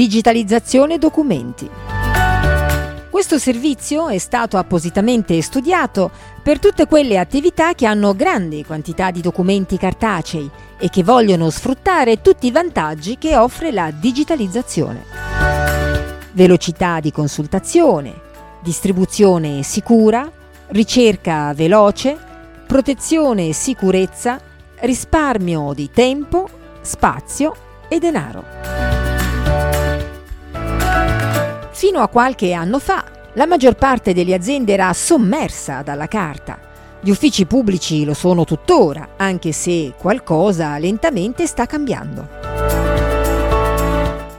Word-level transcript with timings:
digitalizzazione 0.00 0.96
documenti. 0.96 1.68
Questo 3.10 3.38
servizio 3.38 4.08
è 4.08 4.16
stato 4.16 4.56
appositamente 4.56 5.42
studiato 5.42 6.10
per 6.42 6.58
tutte 6.58 6.86
quelle 6.86 7.18
attività 7.18 7.74
che 7.74 7.84
hanno 7.84 8.14
grandi 8.14 8.64
quantità 8.64 9.10
di 9.10 9.20
documenti 9.20 9.76
cartacei 9.76 10.48
e 10.78 10.88
che 10.88 11.02
vogliono 11.02 11.50
sfruttare 11.50 12.22
tutti 12.22 12.46
i 12.46 12.50
vantaggi 12.50 13.18
che 13.18 13.36
offre 13.36 13.72
la 13.72 13.90
digitalizzazione. 13.90 15.04
Velocità 16.32 16.98
di 17.00 17.12
consultazione, 17.12 18.14
distribuzione 18.62 19.62
sicura, 19.62 20.26
ricerca 20.68 21.52
veloce, 21.52 22.16
protezione 22.66 23.48
e 23.48 23.52
sicurezza, 23.52 24.40
risparmio 24.80 25.74
di 25.74 25.90
tempo, 25.92 26.48
spazio 26.80 27.54
e 27.86 27.98
denaro. 27.98 28.89
Fino 31.80 32.00
a 32.00 32.08
qualche 32.08 32.52
anno 32.52 32.78
fa, 32.78 33.02
la 33.32 33.46
maggior 33.46 33.74
parte 33.74 34.12
delle 34.12 34.34
aziende 34.34 34.74
era 34.74 34.92
sommersa 34.92 35.80
dalla 35.80 36.08
carta. 36.08 36.58
Gli 37.00 37.08
uffici 37.08 37.46
pubblici 37.46 38.04
lo 38.04 38.12
sono 38.12 38.44
tuttora, 38.44 39.14
anche 39.16 39.52
se 39.52 39.94
qualcosa 39.96 40.76
lentamente 40.76 41.46
sta 41.46 41.64
cambiando. 41.64 42.28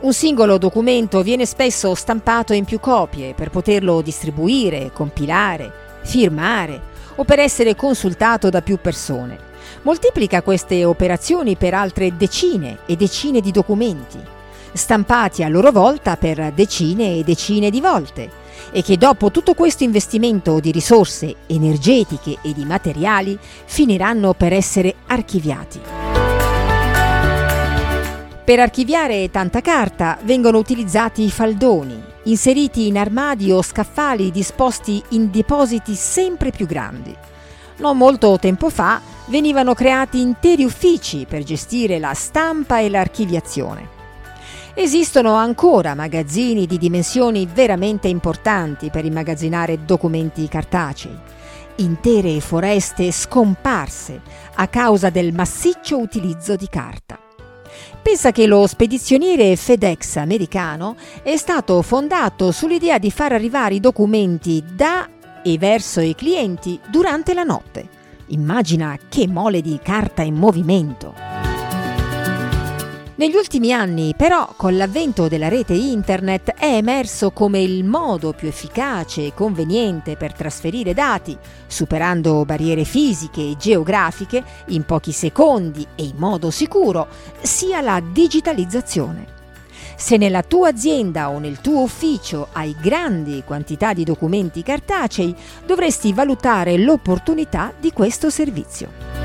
Un 0.02 0.14
singolo 0.14 0.60
documento 0.60 1.24
viene 1.24 1.48
spesso 1.48 1.96
stampato 1.96 2.54
in 2.54 2.64
più 2.64 2.80
copie 2.80 3.34
per 3.34 3.50
poterlo 3.50 4.02
distribuire, 4.02 4.92
compilare, 4.94 5.72
firmare 6.04 6.80
o 7.16 7.24
per 7.24 7.40
essere 7.40 7.76
consultato 7.76 8.52
da 8.52 8.62
più 8.62 8.78
persone. 8.80 9.36
Moltiplica 9.82 10.44
queste 10.44 10.86
operazioni 10.86 11.56
per 11.56 11.74
altre 11.74 12.16
decine 12.16 12.78
e 12.86 12.96
decine 12.96 13.42
di 13.42 13.50
documenti, 13.50 14.20
stampati 14.74 15.44
a 15.44 15.50
loro 15.50 15.72
volta 15.72 16.18
per 16.18 16.52
decine 16.54 17.18
e 17.18 17.24
decine 17.24 17.70
di 17.70 17.82
volte, 17.82 18.30
e 18.72 18.82
che 18.84 18.98
dopo 18.98 19.32
tutto 19.32 19.54
questo 19.54 19.84
investimento 19.84 20.60
di 20.60 20.72
risorse 20.72 21.36
energetiche 21.48 22.38
e 22.42 22.54
di 22.54 22.66
materiali 22.66 23.38
finiranno 23.40 24.34
per 24.34 24.54
essere 24.54 24.96
archiviati. 25.08 25.80
Per 28.44 28.60
archiviare 28.60 29.30
tanta 29.30 29.62
carta 29.62 30.18
vengono 30.24 30.58
utilizzati 30.58 31.24
i 31.24 31.32
faldoni, 31.32 32.02
inseriti 32.24 32.88
in 32.88 32.98
armadi 32.98 33.52
o 33.52 33.62
scaffali 33.62 34.32
disposti 34.32 35.02
in 35.10 35.32
depositi 35.32 35.96
sempre 35.96 36.52
più 36.52 36.66
grandi. 36.66 37.16
Non 37.78 37.98
molto 37.98 38.38
tempo 38.40 38.70
fa 38.70 39.00
venivano 39.28 39.74
creati 39.74 40.20
interi 40.20 40.64
uffici 40.64 41.26
per 41.28 41.44
gestire 41.44 41.98
la 41.98 42.14
stampa 42.14 42.80
e 42.80 42.90
l'archiviazione. 42.90 44.01
Esistono 44.74 45.34
ancora 45.34 45.96
magazzini 45.96 46.66
di 46.66 46.78
dimensioni 46.78 47.46
veramente 47.46 48.08
importanti 48.08 48.90
per 48.90 49.04
immagazzinare 49.04 49.84
documenti 49.84 50.48
cartacei, 50.48 51.16
intere 51.78 52.40
foreste 52.40 53.12
scomparse 53.12 54.22
a 54.56 54.68
causa 54.68 55.10
del 55.10 55.34
massiccio 55.34 56.00
utilizzo 56.00 56.56
di 56.56 56.68
carta. 56.70 57.20
Pensa 58.02 58.32
che 58.32 58.48
lo 58.48 58.66
spedizioniere 58.66 59.56
FedEx 59.58 60.16
americano 60.16 60.96
è 61.22 61.36
stato 61.36 61.82
fondato 61.82 62.52
sull'idea 62.52 62.98
di 62.98 63.12
far 63.12 63.34
arrivare 63.34 63.76
i 63.76 63.80
documenti 63.82 64.64
da 64.74 65.08
e 65.44 65.58
verso 65.58 66.00
i 66.00 66.16
clienti 66.16 66.80
durante 66.90 67.34
la 67.34 67.44
notte. 67.44 67.88
Immagina 68.28 68.98
che 69.10 69.28
mole 69.28 69.62
di 69.62 69.78
carta 69.84 70.22
in 70.22 70.36
movimento. 70.36 71.31
Negli 73.22 73.36
ultimi 73.36 73.72
anni, 73.72 74.16
però, 74.18 74.52
con 74.58 74.76
l'avvento 74.76 75.28
della 75.28 75.48
rete 75.48 75.74
internet 75.74 76.56
è 76.56 76.78
emerso 76.78 77.30
come 77.30 77.62
il 77.62 77.84
modo 77.84 78.34
più 78.34 78.48
efficace 78.48 79.28
e 79.28 79.34
conveniente 79.36 80.16
per 80.16 80.34
trasferire 80.34 80.96
dati, 80.96 81.38
superando 81.68 82.44
barriere 82.46 82.84
fisiche 82.84 83.42
e 83.42 83.58
geografiche 83.60 84.44
in 84.70 84.86
pochi 84.86 85.12
secondi 85.12 85.86
e 85.94 86.02
in 86.02 86.16
modo 86.16 86.50
sicuro, 86.50 87.10
sia 87.42 87.80
la 87.82 88.02
digitalizzazione. 88.04 89.28
Se 89.96 90.18
nella 90.18 90.42
tua 90.42 90.70
azienda 90.70 91.30
o 91.30 91.38
nel 91.38 91.62
tuo 91.62 91.82
ufficio 91.82 92.48
hai 92.54 92.76
grandi 92.82 93.44
quantità 93.46 93.94
di 93.94 94.04
documenti 94.04 94.64
cartacei, 94.64 95.36
dovresti 95.64 96.12
valutare 96.12 96.76
l'opportunità 96.80 97.72
di 97.80 97.92
questo 97.92 98.32
servizio. 98.32 99.21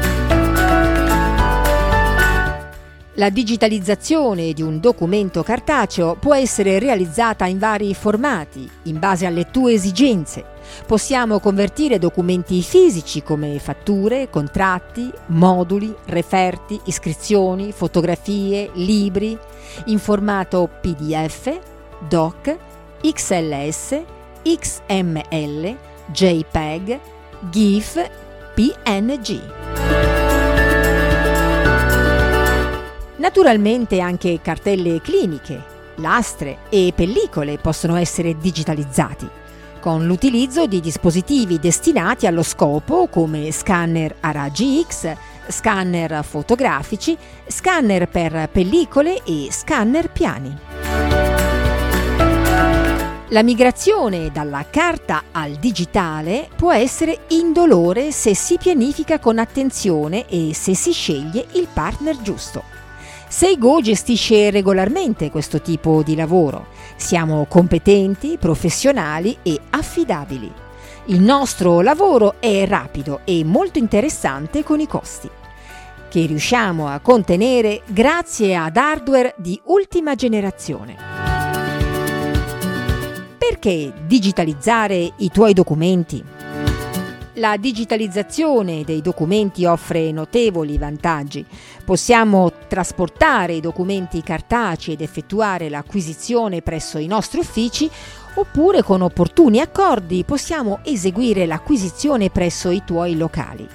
La 3.19 3.31
digitalizzazione 3.31 4.53
di 4.53 4.61
un 4.61 4.79
documento 4.79 5.43
cartaceo 5.43 6.17
può 6.17 6.35
essere 6.35 6.79
realizzata 6.79 7.47
in 7.47 7.59
vari 7.59 7.95
formati, 7.95 8.69
in 8.83 8.99
base 8.99 9.25
alle 9.25 9.51
tue 9.51 9.73
esigenze. 9.73 10.45
Possiamo 10.87 11.41
convertire 11.41 11.99
documenti 11.99 12.61
fisici 12.61 13.23
come 13.23 13.59
fatture, 13.59 14.29
contratti, 14.29 15.11
moduli, 15.29 15.95
referti, 16.07 16.79
iscrizioni, 16.85 17.73
fotografie, 17.73 18.71
libri, 18.75 19.39
in 19.87 19.99
formato 19.99 20.69
PDF, 20.83 21.59
DOC, 22.07 22.57
XLS, 23.01 24.03
XML, 24.43 25.77
JPEG, 26.13 27.01
GIF, 27.49 28.11
PNG. 28.55 29.66
Naturalmente 33.17 34.01
anche 34.01 34.41
cartelle 34.43 35.01
cliniche, 35.01 35.63
lastre 35.97 36.59
e 36.69 36.93
pellicole 36.95 37.59
possono 37.59 37.97
essere 37.97 38.37
digitalizzati 38.37 39.29
con 39.87 40.05
l'utilizzo 40.05 40.67
di 40.67 40.81
dispositivi 40.81 41.61
destinati 41.61 42.27
allo 42.27 42.43
scopo 42.43 43.07
come 43.07 43.53
scanner 43.53 44.17
a 44.19 44.33
raggi 44.33 44.85
X, 44.85 45.15
scanner 45.47 46.25
fotografici, 46.25 47.17
scanner 47.47 48.09
per 48.09 48.49
pellicole 48.51 49.23
e 49.23 49.47
scanner 49.53 50.11
piani. 50.11 50.59
La 53.29 53.45
migrazione 53.45 54.33
dalla 54.33 54.67
carta 54.69 55.27
al 55.31 55.53
digitale 55.53 56.49
può 56.57 56.73
essere 56.73 57.21
indolore 57.29 58.11
se 58.11 58.35
si 58.35 58.59
pianifica 58.59 59.21
con 59.21 59.39
attenzione 59.39 60.27
e 60.27 60.53
se 60.53 60.75
si 60.75 60.91
sceglie 60.91 61.47
il 61.53 61.69
partner 61.73 62.21
giusto. 62.23 62.76
Seigo 63.37 63.83
gestisce 63.83 64.49
regolarmente 64.49 65.31
questo 65.31 65.61
tipo 65.61 66.03
di 66.03 66.17
lavoro. 66.17 66.69
Siamo 66.97 67.45
competenti, 67.45 68.39
professionali 68.41 69.37
e 69.43 69.61
affidabili. 69.69 70.51
Il 71.09 71.21
nostro 71.21 71.83
lavoro 71.83 72.37
è 72.41 72.67
rapido 72.67 73.21
e 73.27 73.45
molto 73.45 73.79
interessante 73.79 74.65
con 74.65 74.81
i 74.81 74.87
costi, 74.87 75.29
che 76.09 76.25
riusciamo 76.25 76.89
a 76.89 77.01
contenere 77.01 77.83
grazie 77.85 78.57
ad 78.57 78.79
hardware 78.79 79.35
di 79.37 79.61
ultima 79.65 80.15
generazione. 80.15 80.97
Perché 83.37 83.93
digitalizzare 84.07 85.13
i 85.15 85.31
tuoi 85.31 85.53
documenti? 85.53 86.36
La 87.39 87.59
digitalizzazione 87.59 88.83
dei 88.83 89.03
documenti 89.03 89.67
offre 89.67 90.11
notevoli 90.11 90.79
vantaggi. 90.79 91.45
Possiamo 91.85 92.51
trasportare 92.67 93.53
i 93.53 93.61
documenti 93.61 94.23
cartacei 94.23 94.95
ed 94.95 95.03
effettuare 95.03 95.69
l'acquisizione 95.69 96.63
presso 96.63 96.97
i 96.97 97.07
nostri 97.07 97.41
uffici 97.41 97.91
oppure 98.37 98.83
con 98.83 99.03
opportuni 99.03 99.61
accordi 99.61 100.25
possiamo 100.25 100.79
eseguire 100.83 101.45
l'acquisizione 101.45 102.31
presso 102.31 102.71
i 102.71 102.83
tuoi 102.87 103.19
locali. 103.19 103.69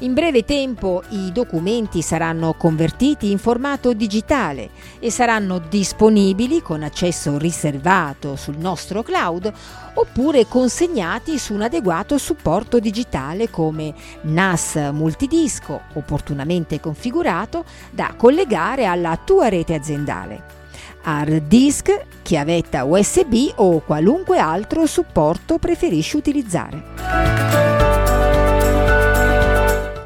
In 0.00 0.14
breve 0.14 0.44
tempo 0.44 1.02
i 1.08 1.32
documenti 1.32 2.02
saranno 2.02 2.52
convertiti 2.52 3.32
in 3.32 3.38
formato 3.38 3.92
digitale 3.92 4.70
e 5.00 5.10
saranno 5.10 5.58
disponibili 5.58 6.62
con 6.62 6.84
accesso 6.84 7.36
riservato 7.36 8.36
sul 8.36 8.58
nostro 8.58 9.02
cloud 9.02 9.52
oppure 9.94 10.46
consegnati 10.46 11.36
su 11.36 11.52
un 11.52 11.62
adeguato 11.62 12.16
supporto 12.16 12.78
digitale 12.78 13.50
come 13.50 13.92
NAS 14.20 14.90
multidisco 14.92 15.80
opportunamente 15.94 16.78
configurato 16.78 17.64
da 17.90 18.14
collegare 18.16 18.84
alla 18.84 19.18
tua 19.22 19.48
rete 19.48 19.74
aziendale 19.74 20.56
hard 21.02 21.46
disk, 21.48 22.06
chiavetta 22.22 22.84
USB 22.84 23.52
o 23.56 23.80
qualunque 23.80 24.38
altro 24.38 24.84
supporto 24.84 25.58
preferisci 25.58 26.16
utilizzare. 26.16 27.67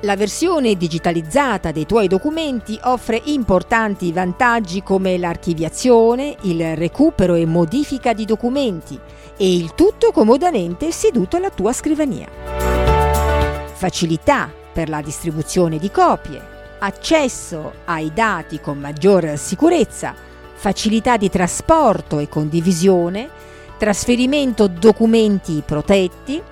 La 0.04 0.16
versione 0.16 0.74
digitalizzata 0.74 1.70
dei 1.70 1.86
tuoi 1.86 2.08
documenti 2.08 2.76
offre 2.82 3.22
importanti 3.26 4.10
vantaggi 4.10 4.82
come 4.82 5.16
l'archiviazione, 5.16 6.34
il 6.40 6.74
recupero 6.74 7.36
e 7.36 7.46
modifica 7.46 8.12
di 8.12 8.24
documenti 8.24 8.98
e 9.36 9.54
il 9.54 9.76
tutto 9.76 10.10
comodamente 10.10 10.90
seduto 10.90 11.36
alla 11.36 11.50
tua 11.50 11.72
scrivania. 11.72 12.26
Facilità 13.74 14.50
per 14.72 14.88
la 14.88 15.00
distribuzione 15.00 15.78
di 15.78 15.90
copie, 15.92 16.42
accesso 16.80 17.72
ai 17.84 18.10
dati 18.12 18.58
con 18.60 18.80
maggior 18.80 19.38
sicurezza, 19.38 20.16
facilità 20.52 21.16
di 21.16 21.30
trasporto 21.30 22.18
e 22.18 22.28
condivisione, 22.28 23.28
trasferimento 23.78 24.66
documenti 24.66 25.62
protetti, 25.64 26.42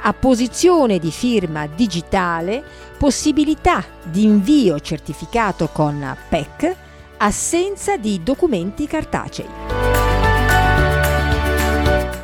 apposizione 0.00 0.98
di 0.98 1.10
firma 1.10 1.66
digitale, 1.66 2.62
possibilità 2.98 3.84
di 4.02 4.24
invio 4.24 4.80
certificato 4.80 5.68
con 5.72 6.16
PEC, 6.28 6.74
assenza 7.18 7.96
di 7.96 8.22
documenti 8.22 8.86
cartacei. 8.86 9.48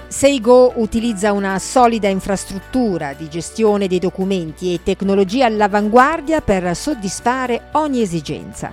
Seigo 0.06 0.74
utilizza 0.76 1.32
una 1.32 1.58
solida 1.58 2.06
infrastruttura 2.06 3.12
di 3.12 3.28
gestione 3.28 3.88
dei 3.88 3.98
documenti 3.98 4.72
e 4.72 4.80
tecnologie 4.82 5.42
all'avanguardia 5.42 6.40
per 6.40 6.76
soddisfare 6.76 7.70
ogni 7.72 8.02
esigenza. 8.02 8.72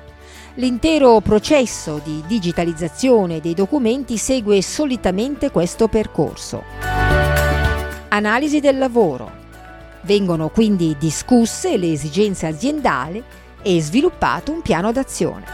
L'intero 0.55 1.21
processo 1.21 2.01
di 2.03 2.21
digitalizzazione 2.27 3.39
dei 3.39 3.53
documenti 3.53 4.17
segue 4.17 4.61
solitamente 4.61 5.49
questo 5.49 5.87
percorso. 5.87 6.98
Analisi 8.11 8.59
del 8.59 8.79
lavoro. 8.79 9.31
Vengono 10.01 10.49
quindi 10.49 10.95
discusse 10.97 11.77
le 11.77 11.91
esigenze 11.91 12.47
aziendali 12.47 13.23
e 13.61 13.81
sviluppato 13.81 14.51
un 14.51 14.63
piano 14.63 14.91
d'azione. 14.91 15.45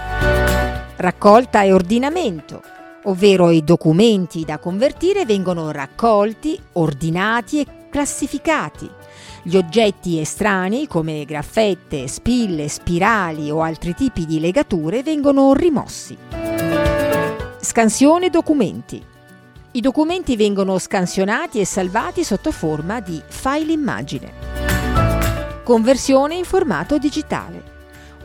Raccolta 0.96 1.64
e 1.64 1.74
ordinamento, 1.74 2.62
ovvero 3.04 3.50
i 3.50 3.62
documenti 3.62 4.46
da 4.46 4.58
convertire 4.58 5.26
vengono 5.26 5.72
raccolti, 5.72 6.58
ordinati 6.74 7.60
e 7.60 7.66
classificati. 7.90 8.90
Gli 9.44 9.58
oggetti 9.58 10.22
estranei 10.22 10.88
come 10.88 11.26
graffette, 11.26 12.08
spille, 12.08 12.70
spirali 12.70 13.52
o 13.52 13.62
altri 13.64 13.94
tipi 13.94 14.26
di 14.26 14.40
legature 14.40 15.04
vengono 15.04 15.54
rimossi. 15.54 16.18
Scansione 17.60 18.30
documenti. 18.30 19.14
I 19.76 19.82
documenti 19.82 20.38
vengono 20.38 20.78
scansionati 20.78 21.60
e 21.60 21.66
salvati 21.66 22.24
sotto 22.24 22.54
forma 22.54 23.02
di 23.02 23.22
file 23.28 23.74
immagine. 23.74 24.32
Conversione 25.66 26.36
in 26.36 26.46
formato 26.46 26.98
digitale. 26.98 27.74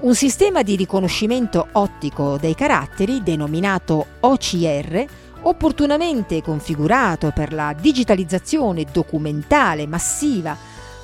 Un 0.02 0.14
sistema 0.14 0.62
di 0.62 0.76
riconoscimento 0.76 1.66
ottico 1.72 2.36
dei 2.38 2.54
caratteri, 2.54 3.24
denominato 3.24 4.06
OCR, 4.20 5.04
opportunamente 5.42 6.40
configurato 6.40 7.32
per 7.34 7.52
la 7.52 7.74
digitalizzazione 7.76 8.86
documentale 8.92 9.88
massiva, 9.88 10.56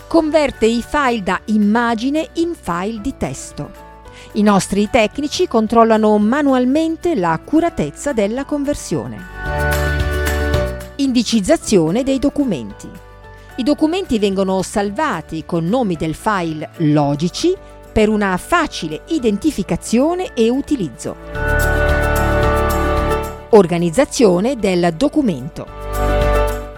converte 0.06 0.66
i 0.66 0.80
file 0.80 1.24
da 1.24 1.40
immagine 1.46 2.28
in 2.34 2.54
file 2.54 3.00
di 3.00 3.16
testo. 3.16 3.68
I 4.34 4.42
nostri 4.42 4.88
tecnici 4.90 5.48
controllano 5.48 6.16
manualmente 6.18 7.16
l'accuratezza 7.16 8.12
della 8.12 8.44
conversione. 8.44 9.35
Indicizzazione 11.16 12.02
dei 12.02 12.18
documenti. 12.18 12.90
I 13.56 13.62
documenti 13.62 14.18
vengono 14.18 14.60
salvati 14.60 15.44
con 15.46 15.64
nomi 15.64 15.96
del 15.96 16.14
file 16.14 16.68
logici 16.76 17.56
per 17.90 18.10
una 18.10 18.36
facile 18.36 19.00
identificazione 19.06 20.34
e 20.34 20.50
utilizzo. 20.50 21.16
Organizzazione 23.48 24.56
del 24.56 24.92
documento. 24.94 25.66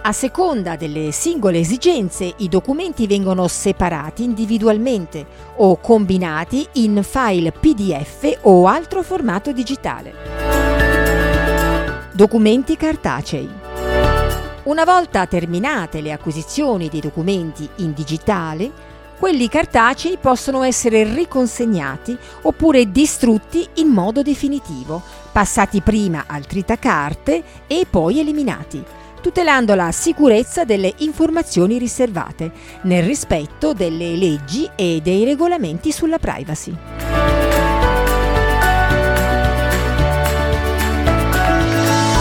A 0.01 0.11
seconda 0.13 0.77
delle 0.77 1.11
singole 1.11 1.59
esigenze, 1.59 2.33
i 2.37 2.47
documenti 2.47 3.07
vengono 3.07 3.45
separati 3.49 4.23
individualmente 4.23 5.25
o 5.57 5.81
combinati 5.81 6.65
in 6.75 7.03
file 7.03 7.51
PDF 7.51 8.37
o 8.43 8.67
altro 8.67 9.03
formato 9.03 9.51
digitale. 9.51 10.13
Documenti 12.13 12.77
cartacei. 12.77 13.67
Una 14.69 14.83
volta 14.83 15.25
terminate 15.25 15.99
le 15.99 16.11
acquisizioni 16.11 16.89
dei 16.89 16.99
documenti 16.99 17.67
in 17.77 17.91
digitale, 17.91 18.69
quelli 19.17 19.49
cartacei 19.49 20.17
possono 20.21 20.61
essere 20.61 21.11
riconsegnati 21.11 22.15
oppure 22.43 22.91
distrutti 22.91 23.67
in 23.77 23.87
modo 23.87 24.21
definitivo, 24.21 25.01
passati 25.31 25.81
prima 25.81 26.25
al 26.27 26.45
tritacarte 26.45 27.43
e 27.65 27.87
poi 27.89 28.19
eliminati, 28.19 28.83
tutelando 29.19 29.73
la 29.73 29.91
sicurezza 29.91 30.65
delle 30.65 30.93
informazioni 30.97 31.79
riservate, 31.79 32.51
nel 32.83 33.01
rispetto 33.01 33.73
delle 33.73 34.15
leggi 34.15 34.69
e 34.75 34.99
dei 35.01 35.25
regolamenti 35.25 35.91
sulla 35.91 36.19
privacy. 36.19 36.98